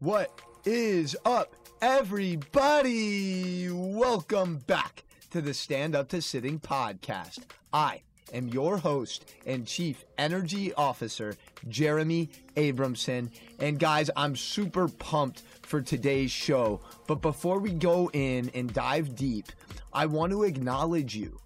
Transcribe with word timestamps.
What 0.00 0.40
is 0.64 1.16
up, 1.24 1.56
everybody? 1.82 3.68
Welcome 3.68 4.58
back 4.58 5.02
to 5.32 5.40
the 5.40 5.52
Stand 5.52 5.96
Up 5.96 6.08
to 6.10 6.22
Sitting 6.22 6.60
podcast. 6.60 7.40
I 7.72 8.02
am 8.32 8.46
your 8.46 8.76
host 8.76 9.28
and 9.44 9.66
Chief 9.66 10.04
Energy 10.16 10.72
Officer, 10.74 11.34
Jeremy 11.66 12.30
Abramson. 12.54 13.28
And 13.58 13.80
guys, 13.80 14.08
I'm 14.14 14.36
super 14.36 14.86
pumped 14.86 15.42
for 15.62 15.82
today's 15.82 16.30
show. 16.30 16.80
But 17.08 17.20
before 17.20 17.58
we 17.58 17.72
go 17.72 18.08
in 18.12 18.52
and 18.54 18.72
dive 18.72 19.16
deep, 19.16 19.46
I 19.92 20.06
want 20.06 20.30
to 20.30 20.44
acknowledge 20.44 21.16
you. 21.16 21.40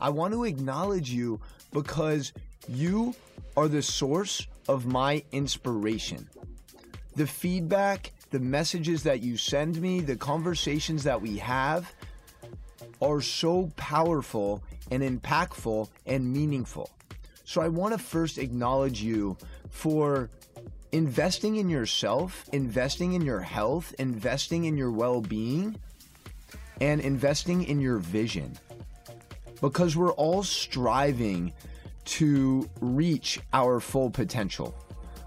I 0.00 0.10
want 0.10 0.32
to 0.32 0.44
acknowledge 0.44 1.10
you 1.10 1.40
because 1.72 2.32
you 2.68 3.16
are 3.56 3.66
the 3.66 3.82
source 3.82 4.46
of 4.68 4.86
my 4.86 5.24
inspiration. 5.32 6.28
The 7.16 7.26
feedback, 7.26 8.12
the 8.30 8.40
messages 8.40 9.02
that 9.04 9.22
you 9.22 9.36
send 9.36 9.80
me, 9.80 10.00
the 10.00 10.16
conversations 10.16 11.02
that 11.04 11.20
we 11.20 11.38
have 11.38 11.92
are 13.00 13.20
so 13.20 13.72
powerful 13.76 14.62
and 14.90 15.02
impactful 15.02 15.88
and 16.06 16.32
meaningful. 16.32 16.90
So 17.44 17.60
I 17.60 17.68
want 17.68 17.92
to 17.92 17.98
first 17.98 18.38
acknowledge 18.38 19.02
you 19.02 19.36
for 19.70 20.30
investing 20.92 21.56
in 21.56 21.68
yourself, 21.68 22.44
investing 22.52 23.14
in 23.14 23.22
your 23.22 23.40
health, 23.40 23.94
investing 23.98 24.64
in 24.64 24.76
your 24.76 24.90
well 24.90 25.20
being, 25.20 25.76
and 26.80 27.00
investing 27.00 27.64
in 27.64 27.80
your 27.80 27.98
vision. 27.98 28.58
Because 29.60 29.96
we're 29.96 30.12
all 30.12 30.42
striving 30.42 31.52
to 32.04 32.68
reach 32.80 33.40
our 33.52 33.80
full 33.80 34.10
potential. 34.10 34.74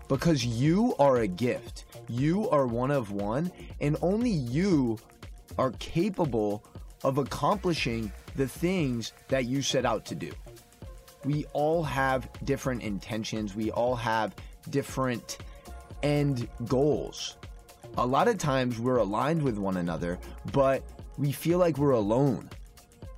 Because 0.08 0.46
you 0.46 0.96
are 0.98 1.18
a 1.18 1.28
gift, 1.28 1.86
you 2.10 2.50
are 2.50 2.66
one 2.66 2.92
of 2.92 3.12
one, 3.12 3.52
and 3.80 3.96
only 4.02 4.32
you 4.32 4.98
are 5.58 5.72
capable 5.80 6.64
of 7.04 7.18
accomplishing 7.18 8.12
the 8.36 8.48
things 8.48 9.14
that 9.28 9.46
you 9.46 9.62
set 9.62 9.86
out 9.86 10.06
to 10.06 10.16
do. 10.16 10.32
We 11.24 11.46
all 11.54 11.84
have 11.84 12.30
different 12.44 12.82
intentions, 12.82 13.56
we 13.56 13.72
all 13.72 13.96
have 13.96 14.36
different 14.70 15.38
end 16.04 16.48
goals. 16.68 17.38
A 17.98 18.06
lot 18.06 18.28
of 18.28 18.38
times 18.38 18.80
we're 18.80 18.98
aligned 18.98 19.42
with 19.42 19.58
one 19.58 19.78
another, 19.78 20.20
but 20.54 20.84
we 21.18 21.32
feel 21.32 21.60
like 21.60 21.78
we're 21.78 21.92
alone. 21.92 22.50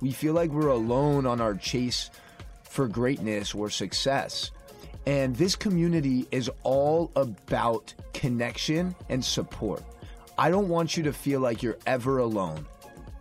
We 0.00 0.10
feel 0.10 0.34
like 0.34 0.50
we're 0.50 0.68
alone 0.68 1.26
on 1.26 1.40
our 1.40 1.54
chase 1.54 2.10
for 2.64 2.88
greatness 2.88 3.54
or 3.54 3.70
success. 3.70 4.50
And 5.06 5.36
this 5.36 5.54
community 5.54 6.26
is 6.30 6.50
all 6.62 7.12
about 7.14 7.94
connection 8.22 8.94
and 9.08 9.24
support. 9.24 9.82
I 10.38 10.48
don't 10.48 10.68
want 10.68 10.96
you 10.96 11.02
to 11.02 11.12
feel 11.12 11.40
like 11.40 11.60
you're 11.60 11.80
ever 11.86 12.18
alone. 12.18 12.64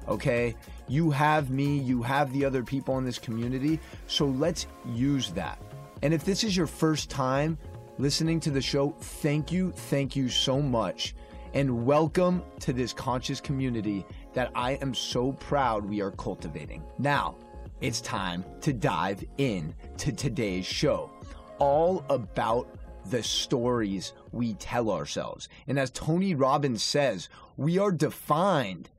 Okay? 0.07 0.55
You 0.87 1.09
have 1.09 1.49
me, 1.49 1.79
you 1.79 2.03
have 2.03 2.31
the 2.31 2.45
other 2.45 2.63
people 2.63 2.99
in 2.99 3.03
this 3.03 3.17
community, 3.17 3.79
so 4.05 4.27
let's 4.27 4.67
use 4.85 5.31
that. 5.31 5.59
And 6.03 6.13
if 6.13 6.23
this 6.23 6.43
is 6.43 6.55
your 6.55 6.67
first 6.67 7.09
time 7.09 7.57
listening 7.97 8.39
to 8.41 8.51
the 8.51 8.61
show, 8.61 8.91
thank 8.99 9.51
you, 9.51 9.71
thank 9.71 10.15
you 10.15 10.29
so 10.29 10.61
much. 10.61 11.15
And 11.55 11.83
welcome 11.83 12.43
to 12.59 12.71
this 12.71 12.93
conscious 12.93 13.41
community 13.41 14.05
that 14.33 14.51
I 14.53 14.73
am 14.73 14.93
so 14.93 15.31
proud 15.31 15.83
we 15.83 16.01
are 16.01 16.11
cultivating. 16.11 16.83
Now, 16.99 17.37
it's 17.81 18.01
time 18.01 18.45
to 18.61 18.71
dive 18.71 19.25
in 19.39 19.73
to 19.97 20.11
today's 20.11 20.67
show, 20.67 21.09
all 21.57 22.05
about 22.11 22.67
the 23.09 23.23
stories 23.23 24.13
we 24.31 24.53
tell 24.55 24.89
ourselves. 24.89 25.49
And 25.67 25.79
as 25.79 25.89
Tony 25.91 26.35
Robbins 26.35 26.83
says, 26.83 27.29
we 27.57 27.77
are 27.77 27.91
defined 27.91 28.89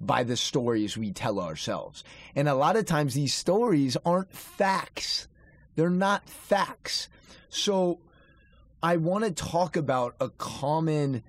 by 0.00 0.24
the 0.24 0.36
stories 0.36 0.98
we 0.98 1.12
tell 1.12 1.38
ourselves. 1.40 2.02
And 2.34 2.48
a 2.48 2.54
lot 2.54 2.76
of 2.76 2.86
times 2.86 3.14
these 3.14 3.34
stories 3.34 3.96
aren't 4.04 4.32
facts. 4.32 5.28
They're 5.76 5.90
not 5.90 6.28
facts. 6.28 7.08
So 7.48 8.00
I 8.82 8.96
want 8.96 9.24
to 9.24 9.30
talk 9.30 9.76
about 9.76 10.16
a 10.20 10.28
common 10.30 11.22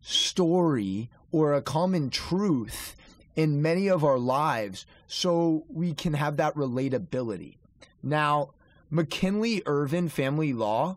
story 0.00 1.10
or 1.30 1.54
a 1.54 1.62
common 1.62 2.10
truth 2.10 2.96
in 3.36 3.62
many 3.62 3.88
of 3.88 4.04
our 4.04 4.18
lives 4.18 4.84
so 5.06 5.64
we 5.68 5.94
can 5.94 6.14
have 6.14 6.36
that 6.38 6.54
relatability. 6.54 7.56
Now, 8.02 8.50
McKinley 8.90 9.62
Irvin 9.66 10.08
Family 10.08 10.52
Law 10.52 10.96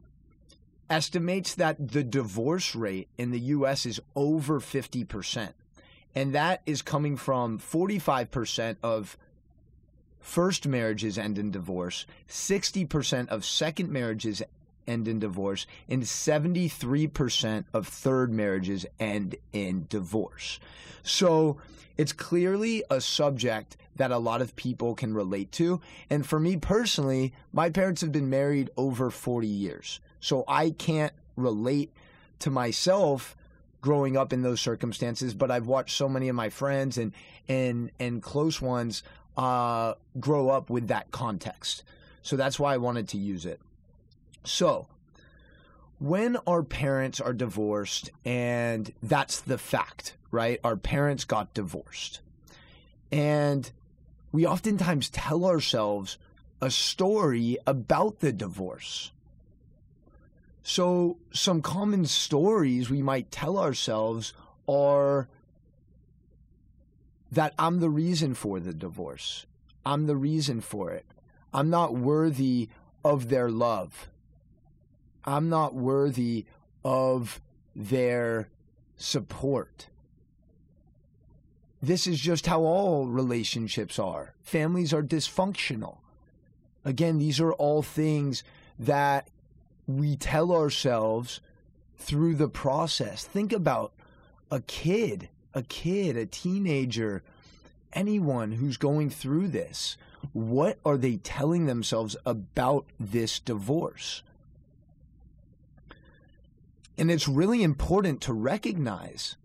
estimates 0.93 1.55
that 1.55 1.87
the 1.89 2.03
divorce 2.03 2.75
rate 2.75 3.07
in 3.17 3.31
the 3.31 3.39
US 3.39 3.87
is 3.87 3.99
over 4.15 4.59
50%. 4.59 5.53
And 6.13 6.35
that 6.35 6.61
is 6.67 6.83
coming 6.83 7.17
from 7.17 7.57
45% 7.57 8.77
of 8.83 9.17
first 10.19 10.67
marriages 10.67 11.17
end 11.17 11.39
in 11.39 11.49
divorce, 11.49 12.05
60% 12.29 13.27
of 13.29 13.43
second 13.43 13.89
marriages 13.89 14.43
end 14.85 15.07
in 15.07 15.17
divorce, 15.17 15.65
and 15.89 16.03
73% 16.03 17.65
of 17.73 17.87
third 17.87 18.31
marriages 18.31 18.85
end 18.99 19.35
in 19.51 19.87
divorce. 19.89 20.59
So 21.01 21.57
it's 21.97 22.13
clearly 22.13 22.83
a 22.91 23.01
subject 23.01 23.77
that 23.95 24.11
a 24.11 24.19
lot 24.19 24.43
of 24.43 24.55
people 24.55 24.93
can 24.93 25.15
relate 25.15 25.51
to. 25.53 25.81
And 26.11 26.23
for 26.23 26.39
me 26.39 26.55
personally, 26.55 27.33
my 27.51 27.71
parents 27.71 28.01
have 28.01 28.11
been 28.11 28.29
married 28.29 28.69
over 28.77 29.09
40 29.09 29.47
years. 29.47 29.99
So 30.23 30.45
I 30.47 30.69
can't 30.69 31.11
relate 31.35 31.91
to 32.39 32.49
myself 32.49 33.35
growing 33.81 34.15
up 34.15 34.31
in 34.31 34.41
those 34.41 34.61
circumstances, 34.61 35.33
but 35.33 35.51
I've 35.51 35.67
watched 35.67 35.97
so 35.97 36.07
many 36.07 36.29
of 36.29 36.35
my 36.35 36.49
friends 36.49 36.97
and 36.97 37.11
and 37.49 37.91
and 37.99 38.23
close 38.23 38.61
ones 38.61 39.03
uh, 39.35 39.95
grow 40.21 40.49
up 40.49 40.69
with 40.69 40.87
that 40.87 41.11
context. 41.11 41.83
So 42.21 42.37
that's 42.37 42.57
why 42.57 42.73
I 42.73 42.77
wanted 42.77 43.09
to 43.09 43.17
use 43.17 43.45
it. 43.45 43.59
So, 44.45 44.87
when 45.99 46.37
our 46.47 46.63
parents 46.63 47.19
are 47.19 47.33
divorced, 47.33 48.09
and 48.23 48.93
that's 49.03 49.41
the 49.41 49.57
fact, 49.57 50.15
right? 50.31 50.57
Our 50.63 50.77
parents 50.77 51.25
got 51.25 51.53
divorced. 51.53 52.21
And 53.11 53.69
we 54.31 54.47
oftentimes 54.47 55.09
tell 55.09 55.43
ourselves 55.43 56.17
a 56.61 56.71
story 56.71 57.57
about 57.67 58.21
the 58.21 58.31
divorce. 58.31 59.11
So, 60.63 61.17
some 61.33 61.61
common 61.61 62.05
stories 62.05 62.89
we 62.89 63.01
might 63.01 63.31
tell 63.31 63.57
ourselves 63.57 64.33
are 64.67 65.27
that 67.31 67.53
I'm 67.59 67.81
the 67.81 67.89
reason 67.89 68.33
for 68.33 68.61
the 68.61 68.73
divorce. 68.73 69.45
I'm 69.85 70.07
the 70.07 70.15
reason 70.15 70.61
for 70.61 70.91
it. 70.91 71.05
I'm 71.53 71.69
not 71.69 71.95
worthy 71.95 72.69
of 73.03 73.27
their 73.27 73.49
love. 73.49 74.07
I'm 75.25 75.49
not 75.49 75.73
worthy 75.73 76.45
of 76.85 77.41
their 77.75 78.47
support. 78.95 79.87
This 81.81 82.07
is 82.07 82.19
just 82.19 82.45
how 82.47 82.61
all 82.61 83.07
relationships 83.07 83.99
are. 83.99 84.33
Families 84.43 84.93
are 84.93 85.03
dysfunctional. 85.03 85.97
Again, 86.85 87.17
these 87.17 87.41
are 87.41 87.51
all 87.53 87.81
things 87.81 88.43
that 88.79 89.27
we 89.87 90.15
tell 90.15 90.51
ourselves 90.51 91.41
through 91.97 92.35
the 92.35 92.49
process. 92.49 93.23
Think 93.23 93.53
about 93.53 93.93
a 94.51 94.61
kid, 94.61 95.29
a 95.53 95.63
kid, 95.63 96.17
a 96.17 96.25
teenager, 96.25 97.23
anyone 97.93 98.53
who's 98.53 98.77
going 98.77 99.09
through 99.09 99.49
this. 99.49 99.97
What 100.31 100.79
are 100.85 100.97
they 100.97 101.17
telling 101.17 101.65
themselves 101.65 102.15
about 102.25 102.85
this 102.99 103.39
divorce? 103.39 104.23
And 106.97 107.09
it's 107.09 107.27
really 107.27 107.63
important 107.63 108.21
to 108.21 108.33
recognize 108.33 109.35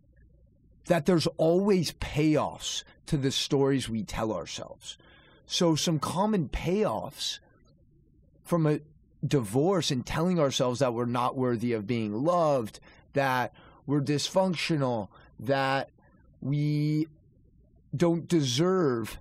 that 0.87 1.07
there's 1.07 1.27
always 1.37 1.93
payoffs 1.93 2.85
to 3.07 3.17
the 3.17 3.31
stories 3.31 3.89
we 3.89 4.03
tell 4.03 4.33
ourselves. 4.33 4.99
So, 5.47 5.75
some 5.75 5.99
common 5.99 6.49
payoffs 6.51 7.39
from 8.45 8.67
a 8.67 8.81
divorce 9.27 9.91
and 9.91 10.05
telling 10.05 10.39
ourselves 10.39 10.81
that 10.81 10.95
we're 10.95 11.07
not 11.07 11.37
worthy 11.37 11.73
of 11.73 11.87
being 11.87 12.13
loved, 12.13 12.81
that 13.15 13.53
we're 13.87 14.01
dysfunctional, 14.01 15.09
that 15.41 15.91
we 16.41 17.09
don't 17.97 18.29
deserve 18.29 19.19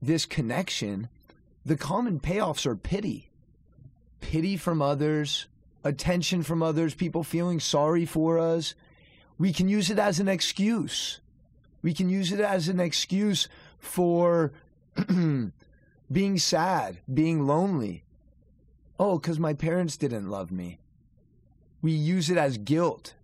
this 0.00 0.26
connection, 0.26 1.08
the 1.64 1.76
common 1.76 2.18
payoffs 2.18 2.66
are 2.66 2.74
pity. 2.74 3.30
Pity 4.20 4.56
from 4.56 4.82
others, 4.82 5.46
attention 5.84 6.42
from 6.42 6.62
others, 6.62 6.94
people 6.94 7.22
feeling 7.22 7.60
sorry 7.60 8.04
for 8.04 8.38
us. 8.38 8.74
We 9.38 9.52
can 9.52 9.68
use 9.68 9.90
it 9.90 9.98
as 9.98 10.20
an 10.20 10.28
excuse. 10.28 11.20
We 11.82 11.94
can 11.94 12.08
use 12.08 12.32
it 12.32 12.40
as 12.40 12.68
an 12.68 12.80
excuse 12.80 13.48
for 13.78 14.52
being 16.12 16.38
sad, 16.38 16.98
being 17.12 17.46
lonely. 17.46 18.04
Oh, 19.04 19.18
because 19.18 19.40
my 19.40 19.52
parents 19.52 19.96
didn't 19.96 20.30
love 20.30 20.52
me. 20.52 20.78
We 21.82 21.90
use 21.90 22.30
it 22.30 22.38
as 22.38 22.56
guilt. 22.56 23.14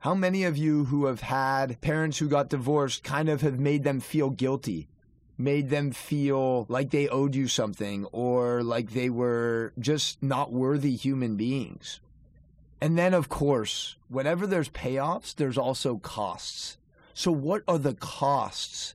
How 0.00 0.14
many 0.14 0.44
of 0.44 0.58
you 0.58 0.84
who 0.84 1.06
have 1.06 1.22
had 1.22 1.80
parents 1.80 2.18
who 2.18 2.28
got 2.28 2.50
divorced 2.50 3.04
kind 3.04 3.30
of 3.30 3.40
have 3.40 3.58
made 3.58 3.84
them 3.84 4.00
feel 4.00 4.28
guilty? 4.28 4.86
Made 5.38 5.70
them 5.70 5.92
feel 5.92 6.66
like 6.68 6.90
they 6.90 7.08
owed 7.08 7.34
you 7.34 7.48
something 7.48 8.04
or 8.12 8.62
like 8.62 8.90
they 8.90 9.08
were 9.08 9.72
just 9.78 10.22
not 10.22 10.52
worthy 10.52 10.94
human 10.94 11.36
beings. 11.36 12.00
And 12.78 12.98
then, 12.98 13.14
of 13.14 13.30
course, 13.30 13.96
whenever 14.10 14.46
there's 14.46 14.68
payoffs, 14.68 15.34
there's 15.34 15.56
also 15.56 15.96
costs. 15.96 16.76
So, 17.14 17.32
what 17.32 17.62
are 17.66 17.78
the 17.78 17.94
costs 17.94 18.92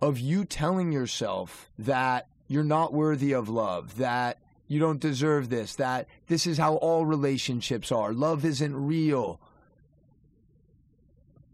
of 0.00 0.20
you 0.20 0.44
telling 0.44 0.92
yourself 0.92 1.68
that 1.76 2.28
you're 2.46 2.62
not 2.62 2.92
worthy 2.92 3.32
of 3.32 3.48
love, 3.48 3.96
that 3.96 4.38
you 4.68 4.80
don't 4.80 5.00
deserve 5.00 5.48
this, 5.48 5.74
that 5.76 6.06
this 6.26 6.46
is 6.46 6.58
how 6.58 6.76
all 6.76 7.06
relationships 7.06 7.92
are, 7.92 8.12
love 8.12 8.44
isn't 8.44 8.76
real? 8.76 9.40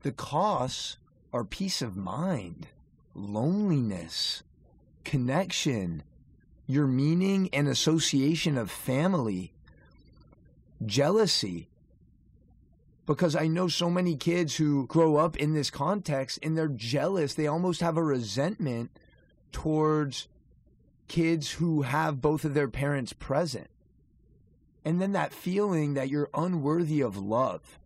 The 0.03 0.13
costs 0.13 0.97
are 1.33 1.45
peace 1.45 1.83
of 1.83 1.97
mind, 1.97 2.69
loneliness, 3.15 4.43
connection, 5.05 6.03
your 6.67 6.87
meaning 6.87 7.51
and 7.53 7.69
association 7.69 8.57
of 8.57 8.71
family, 8.71 9.53
jealousy, 10.85 11.69
because 13.05 13.35
I 13.37 13.47
know 13.49 13.69
so 13.69 13.91
many 13.91 14.17
kids 14.17 14.57
who 14.57 14.87
grow 14.87 15.17
up 15.17 15.37
in 15.37 15.55
this 15.55 15.71
context 15.71 16.39
and 16.43 16.57
they're 16.57 16.69
jealous. 16.69 17.35
They 17.35 17.47
almost 17.47 17.81
have 17.81 17.97
a 17.97 18.03
resentment 18.03 18.91
towards 19.51 20.29
kids 21.09 21.53
who 21.53 21.83
have 21.83 22.21
both 22.21 22.45
of 22.45 22.55
their 22.55 22.69
parents 22.69 23.13
present. 23.13 23.69
And 24.85 25.01
then 25.01 25.13
that 25.13 25.33
feeling 25.33 25.95
that 25.95 26.09
you're 26.09 26.31
unworthy 26.35 27.01
of 27.01 27.17
love. 27.17 27.79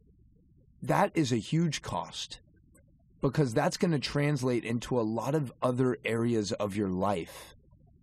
That 0.82 1.10
is 1.14 1.32
a 1.32 1.36
huge 1.36 1.82
cost 1.82 2.40
because 3.20 3.52
that's 3.52 3.76
going 3.76 3.90
to 3.90 3.98
translate 3.98 4.64
into 4.64 4.98
a 4.98 5.02
lot 5.02 5.34
of 5.34 5.52
other 5.62 5.98
areas 6.04 6.52
of 6.52 6.76
your 6.76 6.88
life. 6.88 7.54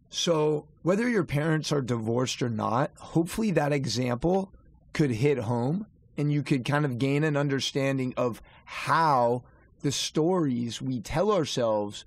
So, 0.10 0.68
whether 0.84 1.10
your 1.10 1.24
parents 1.24 1.72
are 1.72 1.82
divorced 1.82 2.42
or 2.42 2.50
not, 2.50 2.92
hopefully 2.98 3.52
that 3.52 3.74
example 3.74 4.52
could 4.94 5.12
hit 5.12 5.40
home 5.40 5.88
and 6.18 6.32
you 6.32 6.44
could 6.44 6.66
kind 6.66 6.86
of 6.86 7.00
gain 7.00 7.24
an 7.24 7.36
understanding 7.36 8.14
of 8.16 8.42
how 8.66 9.44
the 9.82 9.92
stories 9.92 10.82
we 10.82 11.00
tell 11.00 11.32
ourselves 11.32 12.06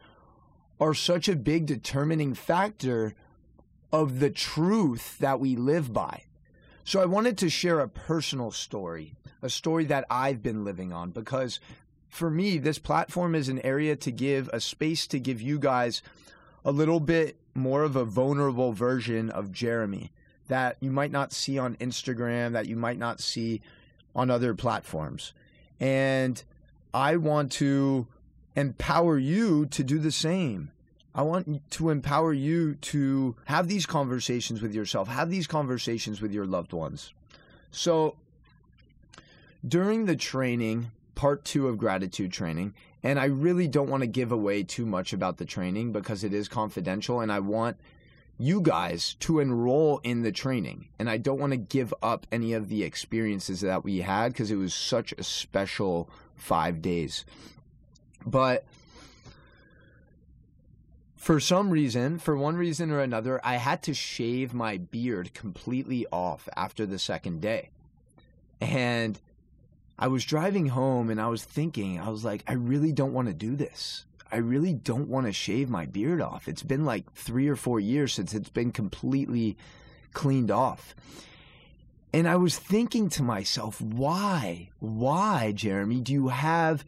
are 0.80 0.94
such 0.94 1.28
a 1.28 1.36
big 1.36 1.66
determining 1.66 2.34
factor 2.34 3.14
of 3.92 4.20
the 4.20 4.30
truth 4.30 5.18
that 5.18 5.40
we 5.40 5.56
live 5.56 5.92
by. 5.92 6.22
So 6.84 7.00
I 7.00 7.06
wanted 7.06 7.38
to 7.38 7.48
share 7.48 7.80
a 7.80 7.88
personal 7.88 8.50
story, 8.50 9.14
a 9.42 9.50
story 9.50 9.84
that 9.86 10.04
I've 10.10 10.42
been 10.42 10.64
living 10.64 10.92
on 10.92 11.10
because 11.10 11.60
for 12.08 12.30
me 12.30 12.58
this 12.58 12.78
platform 12.78 13.34
is 13.34 13.48
an 13.48 13.60
area 13.60 13.96
to 13.96 14.10
give 14.10 14.48
a 14.52 14.60
space 14.60 15.06
to 15.08 15.18
give 15.18 15.40
you 15.40 15.58
guys 15.58 16.02
a 16.64 16.70
little 16.70 17.00
bit 17.00 17.36
more 17.54 17.82
of 17.82 17.96
a 17.96 18.04
vulnerable 18.04 18.72
version 18.72 19.30
of 19.30 19.52
Jeremy 19.52 20.12
that 20.48 20.76
you 20.80 20.90
might 20.90 21.10
not 21.10 21.32
see 21.32 21.58
on 21.58 21.76
Instagram, 21.76 22.52
that 22.52 22.66
you 22.66 22.76
might 22.76 22.98
not 22.98 23.20
see 23.20 23.60
on 24.14 24.30
other 24.30 24.54
platforms. 24.54 25.32
And 25.80 26.42
I 26.94 27.16
want 27.16 27.52
to 27.52 28.06
empower 28.56 29.18
you 29.18 29.66
to 29.66 29.84
do 29.84 29.98
the 29.98 30.10
same. 30.10 30.72
I 31.14 31.22
want 31.22 31.70
to 31.72 31.90
empower 31.90 32.32
you 32.32 32.74
to 32.74 33.36
have 33.44 33.68
these 33.68 33.86
conversations 33.86 34.60
with 34.60 34.74
yourself, 34.74 35.08
have 35.08 35.30
these 35.30 35.46
conversations 35.46 36.20
with 36.20 36.32
your 36.32 36.46
loved 36.46 36.72
ones. 36.72 37.12
So, 37.70 38.16
during 39.66 40.06
the 40.06 40.16
training, 40.16 40.90
part 41.14 41.44
two 41.44 41.68
of 41.68 41.78
gratitude 41.78 42.32
training, 42.32 42.74
and 43.02 43.18
I 43.18 43.26
really 43.26 43.68
don't 43.68 43.88
want 43.88 44.02
to 44.02 44.06
give 44.06 44.32
away 44.32 44.62
too 44.62 44.84
much 44.84 45.12
about 45.12 45.38
the 45.38 45.44
training 45.44 45.92
because 45.92 46.24
it 46.24 46.34
is 46.34 46.48
confidential, 46.48 47.20
and 47.20 47.32
I 47.32 47.38
want 47.40 47.76
you 48.38 48.60
guys 48.60 49.14
to 49.20 49.40
enroll 49.40 50.00
in 50.04 50.22
the 50.22 50.32
training. 50.32 50.88
And 50.98 51.08
I 51.08 51.16
don't 51.16 51.40
want 51.40 51.52
to 51.52 51.56
give 51.56 51.94
up 52.02 52.26
any 52.30 52.52
of 52.52 52.68
the 52.68 52.82
experiences 52.82 53.62
that 53.62 53.84
we 53.84 53.98
had 54.02 54.32
because 54.32 54.50
it 54.50 54.56
was 54.56 54.74
such 54.74 55.12
a 55.12 55.22
special 55.22 56.10
five 56.34 56.82
days. 56.82 57.24
But 58.26 58.64
for 61.16 61.40
some 61.40 61.70
reason, 61.70 62.18
for 62.18 62.36
one 62.36 62.56
reason 62.56 62.90
or 62.90 63.00
another, 63.00 63.40
I 63.44 63.56
had 63.56 63.82
to 63.84 63.94
shave 63.94 64.52
my 64.52 64.78
beard 64.78 65.32
completely 65.32 66.06
off 66.12 66.48
after 66.56 66.84
the 66.84 66.98
second 66.98 67.40
day. 67.40 67.70
And 68.60 69.20
I 69.98 70.08
was 70.08 70.24
driving 70.24 70.68
home 70.68 71.08
and 71.08 71.20
I 71.20 71.28
was 71.28 71.44
thinking, 71.44 72.00
I 72.00 72.10
was 72.10 72.24
like, 72.24 72.44
I 72.46 72.52
really 72.52 72.92
don't 72.92 73.12
want 73.12 73.28
to 73.28 73.34
do 73.34 73.56
this. 73.56 74.04
I 74.30 74.36
really 74.36 74.74
don't 74.74 75.08
want 75.08 75.26
to 75.26 75.32
shave 75.32 75.70
my 75.70 75.86
beard 75.86 76.20
off. 76.20 76.48
It's 76.48 76.62
been 76.62 76.84
like 76.84 77.12
three 77.12 77.48
or 77.48 77.56
four 77.56 77.78
years 77.78 78.12
since 78.12 78.34
it's 78.34 78.48
been 78.48 78.72
completely 78.72 79.56
cleaned 80.12 80.50
off. 80.50 80.94
And 82.12 82.28
I 82.28 82.36
was 82.36 82.58
thinking 82.58 83.08
to 83.10 83.22
myself, 83.22 83.80
why, 83.80 84.70
why, 84.80 85.52
Jeremy, 85.52 86.00
do 86.00 86.12
you 86.12 86.28
have 86.28 86.84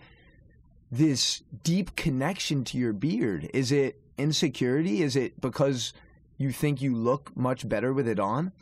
this 0.91 1.43
deep 1.63 1.97
connection 1.97 2.65
to 2.65 2.79
your 2.79 2.93
beard? 2.93 3.51
Is 3.53 3.73
it 3.73 4.01
insecurity? 4.17 5.03
Is 5.03 5.17
it 5.17 5.41
because 5.41 5.93
you 6.37 6.53
think 6.53 6.81
you 6.81 6.95
look 6.95 7.37
much 7.37 7.69
better 7.69 7.93
with 7.93 8.09
it 8.09 8.19
on? 8.19 8.53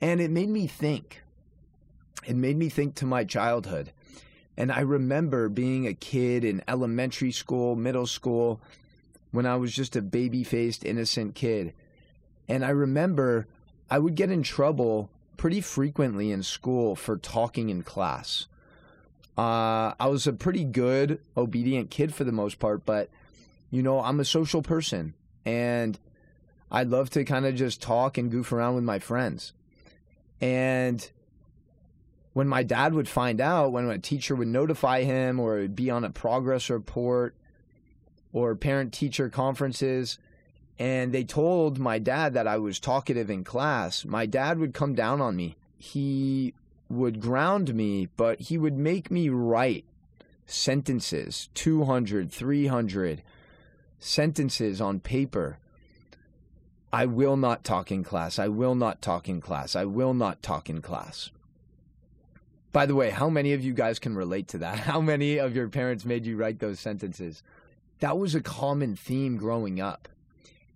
And 0.00 0.20
it 0.20 0.30
made 0.30 0.48
me 0.48 0.66
think. 0.66 1.22
It 2.26 2.36
made 2.36 2.56
me 2.56 2.68
think 2.68 2.94
to 2.96 3.06
my 3.06 3.24
childhood. 3.24 3.92
And 4.56 4.70
I 4.70 4.80
remember 4.80 5.48
being 5.48 5.86
a 5.86 5.94
kid 5.94 6.44
in 6.44 6.62
elementary 6.68 7.32
school, 7.32 7.74
middle 7.74 8.06
school, 8.06 8.60
when 9.30 9.46
I 9.46 9.56
was 9.56 9.72
just 9.72 9.96
a 9.96 10.02
baby 10.02 10.44
faced, 10.44 10.84
innocent 10.84 11.34
kid. 11.34 11.72
And 12.48 12.64
I 12.64 12.70
remember 12.70 13.46
I 13.90 13.98
would 13.98 14.14
get 14.14 14.30
in 14.30 14.42
trouble 14.42 15.10
pretty 15.36 15.60
frequently 15.60 16.30
in 16.30 16.42
school 16.42 16.94
for 16.94 17.16
talking 17.16 17.70
in 17.70 17.82
class. 17.82 18.46
Uh, 19.36 19.94
I 19.98 20.08
was 20.08 20.26
a 20.26 20.32
pretty 20.32 20.64
good, 20.64 21.20
obedient 21.36 21.90
kid 21.90 22.14
for 22.14 22.24
the 22.24 22.32
most 22.32 22.58
part, 22.58 22.84
but, 22.84 23.08
you 23.70 23.82
know, 23.82 24.00
I'm 24.00 24.20
a 24.20 24.24
social 24.24 24.62
person 24.62 25.14
and 25.44 25.98
I'd 26.70 26.88
love 26.88 27.10
to 27.10 27.24
kind 27.24 27.46
of 27.46 27.54
just 27.54 27.80
talk 27.80 28.18
and 28.18 28.30
goof 28.30 28.52
around 28.52 28.74
with 28.74 28.84
my 28.84 28.98
friends. 28.98 29.52
And 30.40 31.08
when 32.32 32.48
my 32.48 32.62
dad 32.62 32.94
would 32.94 33.08
find 33.08 33.40
out, 33.40 33.72
when 33.72 33.88
a 33.88 33.98
teacher 33.98 34.34
would 34.34 34.48
notify 34.48 35.02
him 35.02 35.40
or 35.40 35.58
it 35.58 35.62
would 35.62 35.76
be 35.76 35.90
on 35.90 36.04
a 36.04 36.10
progress 36.10 36.68
report 36.70 37.34
or 38.32 38.54
parent 38.54 38.92
teacher 38.92 39.28
conferences, 39.28 40.18
and 40.78 41.12
they 41.12 41.24
told 41.24 41.78
my 41.78 41.98
dad 41.98 42.34
that 42.34 42.46
I 42.46 42.56
was 42.58 42.80
talkative 42.80 43.30
in 43.30 43.44
class, 43.44 44.04
my 44.04 44.26
dad 44.26 44.58
would 44.58 44.74
come 44.74 44.94
down 44.94 45.20
on 45.20 45.36
me. 45.36 45.56
He 45.76 46.54
would 46.92 47.20
ground 47.20 47.74
me, 47.74 48.08
but 48.16 48.40
he 48.40 48.58
would 48.58 48.76
make 48.76 49.10
me 49.10 49.28
write 49.28 49.84
sentences 50.46 51.48
200, 51.54 52.30
300 52.30 53.22
sentences 53.98 54.80
on 54.80 55.00
paper. 55.00 55.58
I 56.92 57.06
will 57.06 57.36
not 57.36 57.64
talk 57.64 57.90
in 57.90 58.04
class. 58.04 58.38
I 58.38 58.48
will 58.48 58.74
not 58.74 59.00
talk 59.00 59.28
in 59.28 59.40
class. 59.40 59.74
I 59.74 59.86
will 59.86 60.12
not 60.12 60.42
talk 60.42 60.68
in 60.68 60.82
class. 60.82 61.30
By 62.72 62.86
the 62.86 62.94
way, 62.94 63.10
how 63.10 63.30
many 63.30 63.54
of 63.54 63.62
you 63.62 63.72
guys 63.72 63.98
can 63.98 64.14
relate 64.14 64.48
to 64.48 64.58
that? 64.58 64.78
How 64.90 65.00
many 65.00 65.36
of 65.36 65.54
your 65.54 65.68
parents 65.68 66.04
made 66.06 66.24
you 66.24 66.36
write 66.36 66.58
those 66.58 66.80
sentences? 66.80 67.42
That 68.00 68.18
was 68.18 68.34
a 68.34 68.40
common 68.40 68.96
theme 68.96 69.36
growing 69.36 69.80
up. 69.80 70.08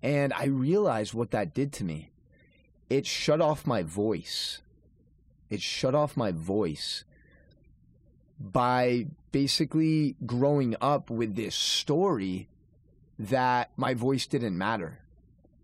And 0.02 0.32
I 0.34 0.44
realized 0.44 1.14
what 1.14 1.30
that 1.30 1.54
did 1.54 1.72
to 1.74 1.84
me. 1.84 2.10
It 2.90 3.06
shut 3.06 3.40
off 3.40 3.66
my 3.66 3.82
voice. 3.82 4.60
It 5.50 5.62
shut 5.62 5.94
off 5.94 6.16
my 6.16 6.32
voice 6.32 7.04
by 8.38 9.06
basically 9.32 10.16
growing 10.24 10.76
up 10.80 11.10
with 11.10 11.36
this 11.36 11.54
story 11.54 12.48
that 13.18 13.70
my 13.76 13.94
voice 13.94 14.26
didn't 14.26 14.58
matter. 14.58 14.98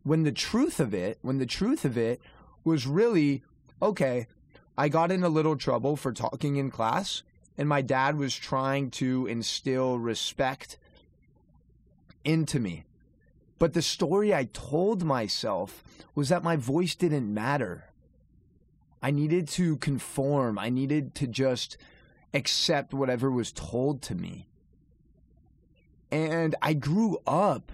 When 0.05 0.23
the 0.23 0.33
truth 0.33 0.81
of 0.81 0.95
it, 0.95 1.19
when 1.23 1.39
the 1.39 1.47
truth 1.47 1.85
of 1.85 1.97
it 1.97 2.21
was 2.65 2.87
really, 2.87 3.43
okay, 3.81 4.27
I 4.77 4.89
got 4.89 5.13
in 5.13 5.23
a 5.23 5.29
little 5.29 5.57
trouble 5.57 5.97
for 5.97 6.13
talking 6.13 6.57
in 6.57 6.71
class, 6.71 7.23
and 7.59 7.69
my 7.69 7.83
dad 7.83 8.17
was 8.17 8.35
trying 8.35 8.91
to 8.93 9.27
instill 9.27 9.99
respect 9.99 10.79
into 12.25 12.59
me. 12.59 12.85
But 13.59 13.75
the 13.75 13.83
story 13.83 14.35
I 14.35 14.49
told 14.53 15.05
myself 15.05 15.85
was 16.15 16.31
that 16.31 16.43
my 16.43 16.57
voice 16.57 16.95
didn't 16.95 17.33
matter. 17.33 17.92
I 19.03 19.11
needed 19.11 19.49
to 19.49 19.77
conform, 19.79 20.59
I 20.59 20.69
needed 20.69 21.15
to 21.17 21.27
just 21.27 21.77
accept 22.33 22.95
whatever 22.95 23.31
was 23.31 23.53
told 23.53 24.01
to 24.03 24.15
me. 24.15 24.47
And 26.11 26.55
I 26.63 26.75
grew 26.75 27.19
up 27.27 27.73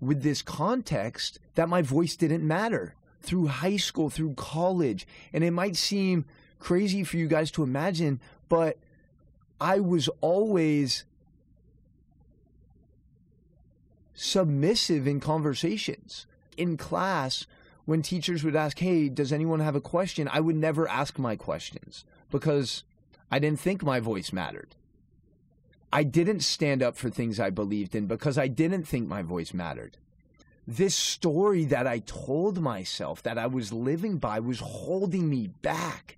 with 0.00 0.22
this 0.22 0.42
context 0.42 1.38
that 1.54 1.68
my 1.68 1.82
voice 1.82 2.16
didn't 2.16 2.46
matter 2.46 2.94
through 3.20 3.46
high 3.46 3.76
school, 3.76 4.10
through 4.10 4.34
college. 4.34 5.06
And 5.32 5.44
it 5.44 5.52
might 5.52 5.76
seem 5.76 6.24
crazy 6.58 7.04
for 7.04 7.16
you 7.16 7.28
guys 7.28 7.50
to 7.52 7.62
imagine, 7.62 8.20
but 8.48 8.78
I 9.60 9.80
was 9.80 10.08
always 10.20 11.04
submissive 14.14 15.06
in 15.06 15.20
conversations. 15.20 16.26
In 16.56 16.76
class, 16.76 17.46
when 17.90 18.02
teachers 18.02 18.44
would 18.44 18.54
ask, 18.54 18.78
Hey, 18.78 19.08
does 19.08 19.32
anyone 19.32 19.58
have 19.58 19.74
a 19.74 19.80
question? 19.80 20.28
I 20.32 20.38
would 20.38 20.54
never 20.54 20.86
ask 20.88 21.18
my 21.18 21.34
questions 21.34 22.04
because 22.30 22.84
I 23.32 23.40
didn't 23.40 23.58
think 23.58 23.82
my 23.82 23.98
voice 23.98 24.32
mattered. 24.32 24.76
I 25.92 26.04
didn't 26.04 26.44
stand 26.44 26.84
up 26.84 26.96
for 26.96 27.10
things 27.10 27.40
I 27.40 27.50
believed 27.50 27.96
in 27.96 28.06
because 28.06 28.38
I 28.38 28.46
didn't 28.46 28.84
think 28.84 29.08
my 29.08 29.22
voice 29.22 29.52
mattered. 29.52 29.96
This 30.68 30.94
story 30.94 31.64
that 31.64 31.88
I 31.88 31.98
told 31.98 32.60
myself 32.60 33.24
that 33.24 33.38
I 33.38 33.48
was 33.48 33.72
living 33.72 34.18
by 34.18 34.38
was 34.38 34.60
holding 34.60 35.28
me 35.28 35.48
back. 35.48 36.16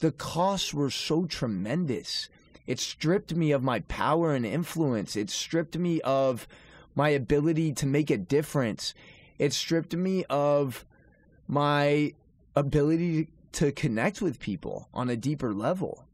The 0.00 0.12
costs 0.12 0.74
were 0.74 0.90
so 0.90 1.24
tremendous. 1.24 2.28
It 2.66 2.78
stripped 2.78 3.34
me 3.34 3.52
of 3.52 3.62
my 3.62 3.80
power 3.80 4.34
and 4.34 4.44
influence. 4.44 5.16
It 5.16 5.30
stripped 5.30 5.78
me 5.78 6.02
of 6.02 6.46
my 6.94 7.08
ability 7.08 7.72
to 7.72 7.86
make 7.86 8.10
a 8.10 8.18
difference. 8.18 8.92
It 9.38 9.54
stripped 9.54 9.96
me 9.96 10.26
of 10.28 10.84
my 11.50 12.14
ability 12.54 13.28
to 13.50 13.72
connect 13.72 14.22
with 14.22 14.38
people 14.38 14.88
on 14.94 15.10
a 15.10 15.16
deeper 15.16 15.52
level. 15.52 16.04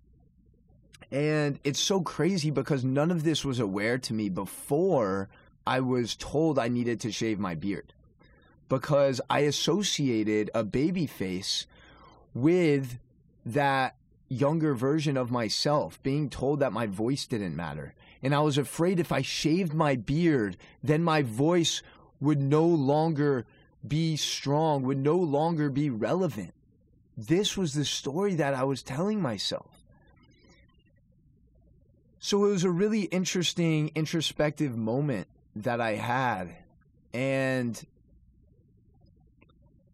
And 1.12 1.60
it's 1.62 1.78
so 1.78 2.00
crazy 2.00 2.50
because 2.50 2.84
none 2.84 3.10
of 3.10 3.22
this 3.22 3.44
was 3.44 3.60
aware 3.60 3.98
to 3.98 4.14
me 4.14 4.30
before 4.30 5.28
I 5.66 5.80
was 5.80 6.16
told 6.16 6.58
I 6.58 6.68
needed 6.68 7.00
to 7.00 7.12
shave 7.12 7.38
my 7.38 7.54
beard. 7.54 7.92
Because 8.70 9.20
I 9.28 9.40
associated 9.40 10.50
a 10.54 10.64
baby 10.64 11.06
face 11.06 11.66
with 12.32 12.98
that 13.44 13.94
younger 14.28 14.74
version 14.74 15.18
of 15.18 15.30
myself, 15.30 16.02
being 16.02 16.30
told 16.30 16.60
that 16.60 16.72
my 16.72 16.86
voice 16.86 17.26
didn't 17.26 17.54
matter. 17.54 17.94
And 18.22 18.34
I 18.34 18.40
was 18.40 18.56
afraid 18.56 18.98
if 18.98 19.12
I 19.12 19.20
shaved 19.20 19.74
my 19.74 19.96
beard, 19.96 20.56
then 20.82 21.04
my 21.04 21.20
voice 21.20 21.82
would 22.20 22.40
no 22.40 22.64
longer 22.64 23.44
be 23.88 24.16
strong, 24.16 24.82
would 24.82 24.98
no 24.98 25.16
longer 25.16 25.70
be 25.70 25.90
relevant. 25.90 26.52
This 27.16 27.56
was 27.56 27.74
the 27.74 27.84
story 27.84 28.34
that 28.34 28.54
I 28.54 28.64
was 28.64 28.82
telling 28.82 29.20
myself. 29.20 29.84
So 32.18 32.44
it 32.44 32.50
was 32.50 32.64
a 32.64 32.70
really 32.70 33.02
interesting 33.02 33.90
introspective 33.94 34.76
moment 34.76 35.28
that 35.54 35.80
I 35.80 35.92
had. 35.94 36.54
And 37.14 37.80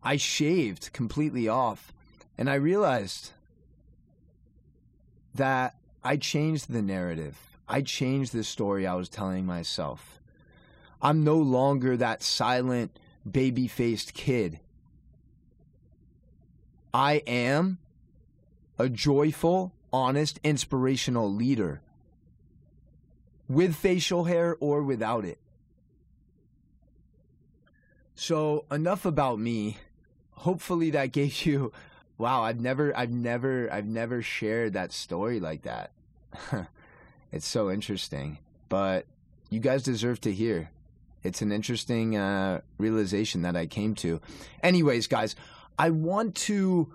I 0.03 0.17
shaved 0.17 0.93
completely 0.93 1.49
off. 1.49 1.93
And 2.39 2.49
I 2.49 2.55
realized 2.55 3.33
that 5.35 5.77
I 6.03 6.17
changed 6.17 6.73
the 6.73 6.83
narrative. 6.83 7.39
I 7.69 7.83
changed 7.83 8.33
the 8.33 8.45
story 8.45 8.87
I 8.87 8.95
was 8.95 9.09
telling 9.09 9.47
myself. 9.47 10.21
I'm 11.01 11.25
no 11.25 11.37
longer 11.37 11.97
that 11.97 12.23
silent, 12.23 12.99
baby 13.31 13.69
faced 13.69 14.15
kid. 14.15 14.61
I 16.95 17.23
am 17.27 17.79
a 18.79 18.89
joyful, 18.89 19.73
honest, 19.93 20.41
inspirational 20.45 21.33
leader 21.33 21.81
with 23.49 23.75
facial 23.75 24.25
hair 24.25 24.57
or 24.61 24.83
without 24.83 25.25
it. 25.25 25.39
So, 28.15 28.67
enough 28.71 29.05
about 29.05 29.39
me. 29.39 29.79
Hopefully 30.33 30.91
that 30.91 31.13
gave 31.13 31.47
you 31.47 31.73
wow, 32.23 32.43
I've 32.43 32.61
never 32.61 32.97
I've 32.97 33.11
never 33.11 33.69
I've 33.73 33.87
never 33.87 34.23
shared 34.23 34.75
that 34.75 34.93
story 34.93 35.41
like 35.41 35.63
that. 35.63 35.91
it's 37.33 37.47
so 37.47 37.71
interesting. 37.71 38.39
But 38.69 39.07
you 39.51 39.61
guys 39.61 39.83
deserve 39.83 40.21
to 40.23 40.33
hear. 40.33 40.71
It's 41.23 41.43
an 41.43 41.53
interesting 41.53 42.17
uh, 42.17 42.61
realization 42.79 43.43
that 43.43 43.57
I 43.57 43.67
came 43.67 43.95
to. 43.97 44.21
Anyways, 44.63 45.07
guys, 45.07 45.37
I 45.79 45.91
want 45.91 46.35
to 46.37 46.93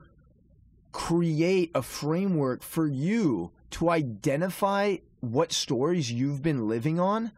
create 0.91 1.71
a 1.75 1.81
framework 1.81 2.63
for 2.63 2.87
you 2.87 3.51
to 3.71 3.89
identify 3.89 4.97
what 5.21 5.51
stories 5.51 6.11
you've 6.11 6.41
been 6.41 6.67
living 6.67 6.99
on 6.99 7.31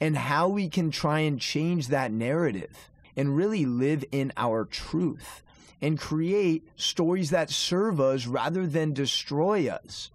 and 0.00 0.16
how 0.16 0.48
we 0.48 0.68
can 0.68 0.90
try 0.90 1.20
and 1.20 1.40
change 1.40 1.88
that 1.88 2.12
narrative 2.12 2.90
and 3.16 3.36
really 3.36 3.66
live 3.66 4.04
in 4.12 4.32
our 4.36 4.64
truth 4.64 5.42
and 5.80 5.98
create 5.98 6.68
stories 6.76 7.30
that 7.30 7.50
serve 7.50 8.00
us 8.00 8.26
rather 8.26 8.66
than 8.66 8.92
destroy 8.92 9.68
us. 9.68 10.10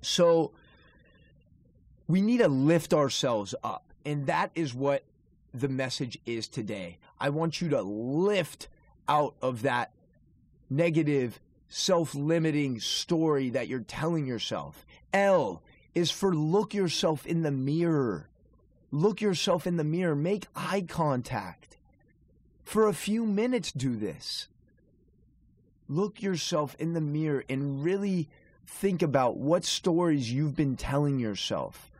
So 0.00 0.52
we 2.06 2.20
need 2.20 2.38
to 2.38 2.48
lift 2.48 2.92
ourselves 2.92 3.54
up. 3.64 3.84
And 4.04 4.26
that 4.26 4.50
is 4.54 4.74
what 4.74 5.04
the 5.54 5.68
message 5.68 6.18
is 6.26 6.48
today. 6.48 6.98
I 7.20 7.30
want 7.30 7.60
you 7.60 7.68
to 7.70 7.80
lift 7.80 8.68
out 9.08 9.34
of 9.40 9.62
that 9.62 9.92
negative, 10.68 11.40
self 11.68 12.14
limiting 12.14 12.80
story 12.80 13.50
that 13.50 13.68
you're 13.68 13.80
telling 13.80 14.26
yourself. 14.26 14.84
L 15.12 15.62
is 15.94 16.10
for 16.10 16.34
look 16.34 16.74
yourself 16.74 17.24
in 17.24 17.42
the 17.42 17.52
mirror. 17.52 18.28
Look 18.90 19.20
yourself 19.20 19.66
in 19.66 19.76
the 19.76 19.84
mirror. 19.84 20.16
Make 20.16 20.46
eye 20.56 20.84
contact. 20.86 21.76
For 22.64 22.88
a 22.88 22.94
few 22.94 23.24
minutes, 23.24 23.70
do 23.70 23.94
this. 23.96 24.48
Look 25.88 26.22
yourself 26.22 26.74
in 26.78 26.94
the 26.94 27.00
mirror 27.00 27.44
and 27.48 27.84
really 27.84 28.28
think 28.66 29.02
about 29.02 29.36
what 29.36 29.64
stories 29.64 30.32
you've 30.32 30.56
been 30.56 30.76
telling 30.76 31.18
yourself. 31.18 31.90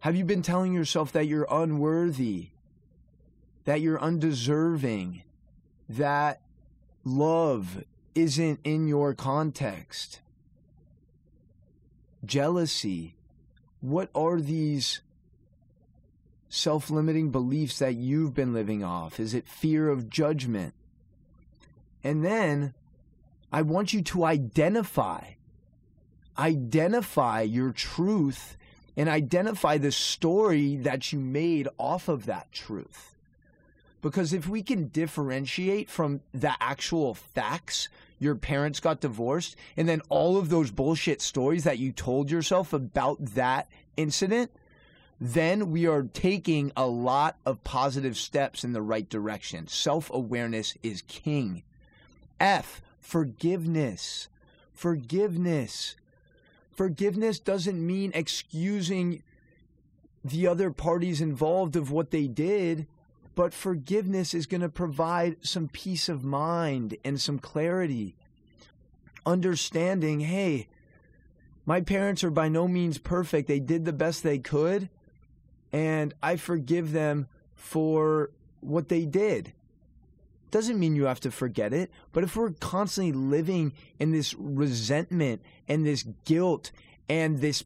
Have 0.00 0.14
you 0.14 0.24
been 0.24 0.42
telling 0.42 0.74
yourself 0.74 1.10
that 1.12 1.26
you're 1.26 1.48
unworthy, 1.50 2.50
that 3.68 3.80
you're 3.80 4.00
undeserving, 4.00 5.22
that 5.88 6.40
love 7.04 7.84
isn't 8.14 8.58
in 8.64 8.88
your 8.88 9.14
context? 9.14 10.20
jealousy. 12.24 13.14
What 13.80 14.10
are 14.14 14.40
these 14.40 15.00
self 16.48 16.90
limiting 16.90 17.30
beliefs 17.30 17.78
that 17.78 17.94
you've 17.94 18.34
been 18.34 18.52
living 18.52 18.82
off? 18.82 19.20
Is 19.20 19.34
it 19.34 19.48
fear 19.48 19.88
of 19.88 20.10
judgment? 20.10 20.74
And 22.02 22.24
then 22.24 22.74
I 23.52 23.62
want 23.62 23.92
you 23.92 24.02
to 24.02 24.24
identify, 24.24 25.32
identify 26.38 27.42
your 27.42 27.72
truth 27.72 28.56
and 28.96 29.08
identify 29.08 29.78
the 29.78 29.92
story 29.92 30.76
that 30.76 31.12
you 31.12 31.18
made 31.18 31.68
off 31.78 32.08
of 32.08 32.26
that 32.26 32.50
truth. 32.52 33.17
Because 34.00 34.32
if 34.32 34.48
we 34.48 34.62
can 34.62 34.88
differentiate 34.88 35.90
from 35.90 36.20
the 36.32 36.54
actual 36.60 37.14
facts, 37.14 37.88
your 38.18 38.34
parents 38.34 38.80
got 38.80 39.00
divorced, 39.00 39.56
and 39.76 39.88
then 39.88 40.02
all 40.08 40.36
of 40.36 40.48
those 40.48 40.70
bullshit 40.70 41.20
stories 41.20 41.64
that 41.64 41.78
you 41.78 41.92
told 41.92 42.30
yourself 42.30 42.72
about 42.72 43.18
that 43.34 43.68
incident, 43.96 44.50
then 45.20 45.72
we 45.72 45.86
are 45.86 46.04
taking 46.04 46.72
a 46.76 46.86
lot 46.86 47.36
of 47.44 47.64
positive 47.64 48.16
steps 48.16 48.62
in 48.62 48.72
the 48.72 48.82
right 48.82 49.08
direction. 49.08 49.66
Self 49.66 50.10
awareness 50.12 50.76
is 50.82 51.02
king. 51.02 51.64
F, 52.38 52.80
forgiveness. 53.00 54.28
Forgiveness. 54.72 55.96
Forgiveness 56.70 57.40
doesn't 57.40 57.84
mean 57.84 58.12
excusing 58.14 59.24
the 60.24 60.46
other 60.46 60.70
parties 60.70 61.20
involved 61.20 61.74
of 61.74 61.90
what 61.90 62.12
they 62.12 62.28
did 62.28 62.86
but 63.38 63.54
forgiveness 63.54 64.34
is 64.34 64.46
going 64.46 64.62
to 64.62 64.68
provide 64.68 65.36
some 65.46 65.68
peace 65.68 66.08
of 66.08 66.24
mind 66.24 66.96
and 67.04 67.20
some 67.20 67.38
clarity. 67.38 68.16
Understanding, 69.24 70.18
hey, 70.18 70.66
my 71.64 71.80
parents 71.80 72.24
are 72.24 72.32
by 72.32 72.48
no 72.48 72.66
means 72.66 72.98
perfect. 72.98 73.46
They 73.46 73.60
did 73.60 73.84
the 73.84 73.92
best 73.92 74.24
they 74.24 74.40
could, 74.40 74.88
and 75.72 76.14
I 76.20 76.34
forgive 76.34 76.90
them 76.90 77.28
for 77.54 78.30
what 78.58 78.88
they 78.88 79.06
did. 79.06 79.52
Doesn't 80.50 80.80
mean 80.80 80.96
you 80.96 81.04
have 81.04 81.20
to 81.20 81.30
forget 81.30 81.72
it, 81.72 81.92
but 82.10 82.24
if 82.24 82.34
we're 82.34 82.50
constantly 82.50 83.12
living 83.12 83.72
in 84.00 84.10
this 84.10 84.34
resentment 84.34 85.42
and 85.68 85.86
this 85.86 86.04
guilt 86.24 86.72
and 87.08 87.40
this 87.40 87.62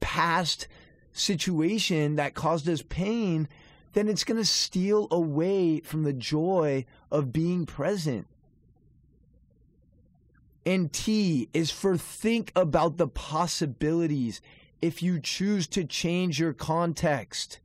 past 0.00 0.68
situation 1.14 2.16
that 2.16 2.34
caused 2.34 2.68
us 2.68 2.82
pain, 2.82 3.48
then 3.94 4.08
it's 4.08 4.24
going 4.24 4.40
to 4.40 4.44
steal 4.44 5.08
away 5.10 5.80
from 5.80 6.02
the 6.02 6.12
joy 6.12 6.84
of 7.10 7.32
being 7.32 7.64
present. 7.64 8.26
And 10.66 10.92
T 10.92 11.48
is 11.52 11.70
for 11.70 11.96
think 11.96 12.52
about 12.56 12.96
the 12.96 13.08
possibilities 13.08 14.40
if 14.82 15.02
you 15.02 15.20
choose 15.20 15.66
to 15.68 15.84
change 15.84 16.38
your 16.38 16.52
context. 16.52 17.60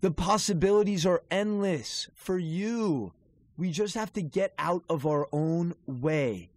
The 0.00 0.10
possibilities 0.10 1.06
are 1.06 1.22
endless 1.30 2.08
for 2.14 2.38
you. 2.38 3.12
We 3.56 3.70
just 3.70 3.94
have 3.94 4.12
to 4.14 4.22
get 4.22 4.54
out 4.58 4.84
of 4.88 5.06
our 5.06 5.28
own 5.32 5.74
way. 5.86 6.50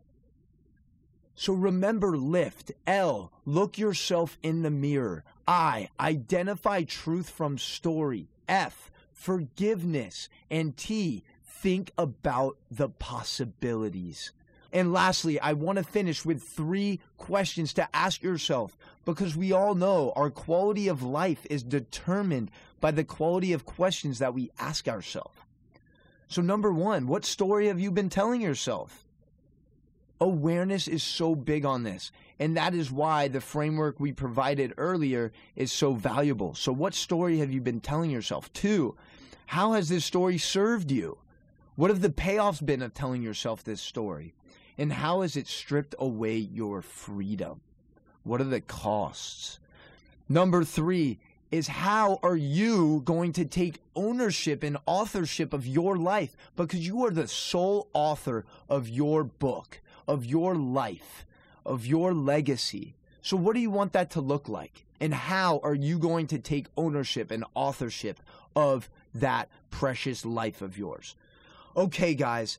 So 1.35 1.53
remember 1.53 2.17
lift. 2.17 2.71
L, 2.85 3.31
look 3.45 3.77
yourself 3.77 4.37
in 4.43 4.63
the 4.63 4.71
mirror. 4.71 5.23
I, 5.47 5.89
identify 5.99 6.83
truth 6.83 7.29
from 7.29 7.57
story. 7.57 8.27
F, 8.47 8.91
forgiveness. 9.13 10.29
And 10.49 10.75
T, 10.75 11.23
think 11.43 11.91
about 11.97 12.57
the 12.69 12.89
possibilities. 12.89 14.31
And 14.73 14.91
lastly, 14.91 15.39
I 15.39 15.53
want 15.53 15.77
to 15.77 15.83
finish 15.83 16.25
with 16.25 16.43
three 16.43 16.99
questions 17.17 17.73
to 17.73 17.87
ask 17.95 18.21
yourself 18.21 18.77
because 19.05 19.35
we 19.35 19.51
all 19.51 19.75
know 19.75 20.11
our 20.15 20.29
quality 20.29 20.87
of 20.87 21.01
life 21.01 21.45
is 21.49 21.63
determined 21.63 22.51
by 22.81 22.91
the 22.91 23.03
quality 23.03 23.53
of 23.53 23.65
questions 23.65 24.19
that 24.19 24.33
we 24.33 24.51
ask 24.59 24.87
ourselves. 24.87 25.37
So, 26.27 26.41
number 26.41 26.73
one, 26.73 27.07
what 27.07 27.23
story 27.23 27.67
have 27.67 27.79
you 27.79 27.89
been 27.89 28.09
telling 28.09 28.41
yourself? 28.41 29.07
awareness 30.19 30.87
is 30.87 31.03
so 31.03 31.35
big 31.35 31.65
on 31.65 31.83
this. 31.83 32.11
And 32.39 32.55
that 32.55 32.75
is 32.75 32.91
why 32.91 33.27
the 33.27 33.41
framework 33.41 33.99
we 33.99 34.11
provided 34.11 34.73
earlier 34.77 35.31
is 35.55 35.71
so 35.71 35.93
valuable. 35.93 36.53
So, 36.53 36.71
what 36.71 36.93
story 36.93 37.39
have 37.39 37.51
you 37.51 37.61
been 37.61 37.81
telling 37.81 38.11
yourself? 38.11 38.51
Two, 38.53 38.95
how 39.47 39.73
has 39.73 39.89
this 39.89 40.05
story 40.05 40.37
served 40.37 40.91
you? 40.91 41.17
What 41.75 41.89
have 41.89 42.01
the 42.01 42.09
payoffs 42.09 42.63
been 42.63 42.81
of 42.81 42.93
telling 42.93 43.21
yourself 43.21 43.63
this 43.63 43.81
story? 43.81 44.33
And 44.77 44.93
how 44.93 45.21
has 45.21 45.35
it 45.35 45.47
stripped 45.47 45.95
away 45.97 46.37
your 46.37 46.81
freedom? 46.81 47.61
What 48.23 48.41
are 48.41 48.45
the 48.45 48.61
costs? 48.61 49.59
Number 50.29 50.63
three 50.63 51.19
is 51.49 51.67
how 51.67 52.19
are 52.21 52.35
you 52.35 53.01
going 53.05 53.31
to 53.33 53.45
take 53.45 53.79
ownership 53.95 54.63
and 54.63 54.77
authorship 54.85 55.53
of 55.53 55.65
your 55.65 55.95
life? 55.95 56.35
Because 56.55 56.85
you 56.85 57.05
are 57.05 57.11
the 57.11 57.27
sole 57.27 57.87
author 57.93 58.45
of 58.69 58.89
your 58.89 59.23
book 59.23 59.79
of 60.07 60.25
your 60.25 60.55
life, 60.55 61.25
of 61.67 61.85
your 61.85 62.13
legacy. 62.13 62.95
So, 63.21 63.37
what 63.37 63.53
do 63.53 63.59
you 63.59 63.69
want 63.69 63.93
that 63.93 64.09
to 64.11 64.21
look 64.21 64.49
like? 64.49 64.85
And 64.99 65.13
how 65.13 65.59
are 65.63 65.75
you 65.75 65.99
going 65.99 66.27
to 66.27 66.39
take 66.39 66.67
ownership 66.75 67.29
and 67.29 67.43
authorship 67.53 68.19
of 68.55 68.89
that 69.13 69.49
precious 69.69 70.25
life 70.25 70.61
of 70.61 70.77
yours? 70.77 71.15
Okay, 71.75 72.15
guys, 72.15 72.57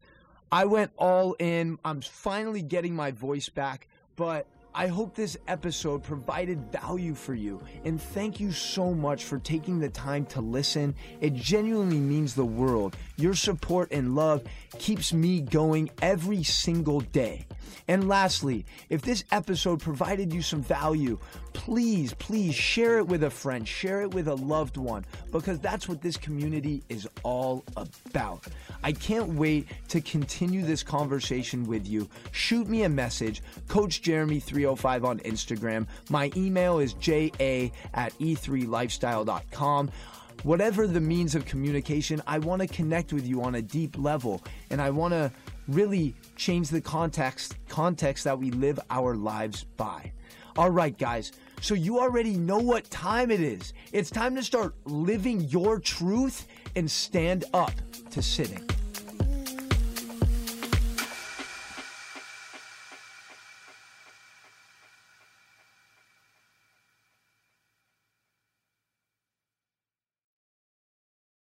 I 0.52 0.66
went 0.66 0.92
all 0.96 1.34
in. 1.40 1.78
I'm 1.84 2.00
finally 2.00 2.62
getting 2.62 2.94
my 2.94 3.10
voice 3.10 3.48
back, 3.48 3.88
but 4.14 4.46
I 4.74 4.86
hope 4.86 5.14
this 5.14 5.36
episode 5.48 6.02
provided 6.02 6.70
value 6.70 7.14
for 7.14 7.34
you. 7.34 7.60
And 7.84 8.00
thank 8.00 8.38
you 8.38 8.52
so 8.52 8.94
much 8.94 9.24
for 9.24 9.38
taking 9.38 9.78
the 9.78 9.88
time 9.88 10.24
to 10.26 10.40
listen. 10.40 10.94
It 11.20 11.34
genuinely 11.34 11.98
means 11.98 12.34
the 12.34 12.44
world. 12.44 12.96
Your 13.16 13.34
support 13.34 13.90
and 13.90 14.14
love 14.14 14.44
keeps 14.78 15.12
me 15.12 15.40
going 15.40 15.90
every 16.00 16.42
single 16.42 17.00
day. 17.00 17.46
And 17.88 18.06
lastly, 18.06 18.66
if 18.90 19.00
this 19.02 19.24
episode 19.32 19.80
provided 19.80 20.32
you 20.32 20.42
some 20.42 20.62
value, 20.62 21.18
please, 21.54 22.12
please 22.14 22.54
share 22.54 22.98
it 22.98 23.06
with 23.06 23.24
a 23.24 23.30
friend, 23.30 23.66
share 23.66 24.02
it 24.02 24.12
with 24.12 24.28
a 24.28 24.34
loved 24.34 24.76
one, 24.76 25.04
because 25.32 25.58
that's 25.58 25.88
what 25.88 26.02
this 26.02 26.16
community 26.16 26.82
is 26.88 27.08
all 27.22 27.64
about. 27.76 28.44
I 28.82 28.92
can't 28.92 29.30
wait 29.30 29.68
to 29.88 30.00
continue 30.02 30.64
this 30.64 30.82
conversation 30.82 31.66
with 31.66 31.86
you. 31.86 32.08
Shoot 32.32 32.68
me 32.68 32.82
a 32.82 32.88
message, 32.88 33.42
Coach 33.68 34.02
Jeremy305 34.58 35.04
on 35.04 35.18
Instagram. 35.20 35.86
My 36.10 36.30
email 36.36 36.78
is 36.78 36.94
ja 37.00 37.70
at 37.94 38.12
e3lifestyle.com 38.18 39.90
whatever 40.42 40.86
the 40.86 41.00
means 41.00 41.34
of 41.34 41.44
communication, 41.44 42.22
I 42.26 42.38
want 42.38 42.62
to 42.62 42.68
connect 42.68 43.12
with 43.12 43.26
you 43.26 43.42
on 43.42 43.56
a 43.56 43.62
deep 43.62 43.98
level 43.98 44.42
and 44.70 44.80
I 44.80 44.90
want 44.90 45.12
to 45.12 45.32
really 45.66 46.14
change 46.36 46.70
the 46.70 46.80
context 46.80 47.56
context 47.68 48.24
that 48.24 48.38
we 48.38 48.50
live 48.50 48.78
our 48.90 49.14
lives 49.16 49.64
by. 49.76 50.12
All 50.56 50.70
right, 50.70 50.96
guys. 50.96 51.32
So 51.60 51.74
you 51.74 52.00
already 52.00 52.36
know 52.36 52.58
what 52.58 52.88
time 52.90 53.30
it 53.30 53.40
is. 53.40 53.72
It's 53.92 54.10
time 54.10 54.34
to 54.36 54.42
start 54.42 54.74
living 54.84 55.40
your 55.42 55.78
truth 55.78 56.46
and 56.74 56.90
stand 56.90 57.44
up 57.52 57.72
to 58.10 58.22
sitting. 58.22 58.68